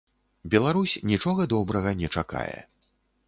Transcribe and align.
Беларусь 0.53 0.95
нічога 1.11 1.45
добрага 1.53 1.91
не 2.01 2.07
чакае. 2.21 2.59